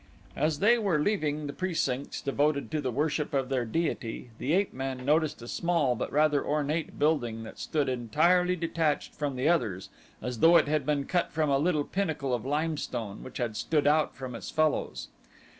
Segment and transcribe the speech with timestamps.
[0.35, 4.73] As they were leaving the precincts devoted to the worship of their deity, the ape
[4.73, 9.89] man noticed a small but rather ornate building that stood entirely detached from the others
[10.19, 13.85] as though it had been cut from a little pinnacle of limestone which had stood
[13.85, 15.09] out from its fellows.